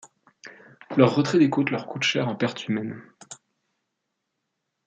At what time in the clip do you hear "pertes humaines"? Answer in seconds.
2.35-2.99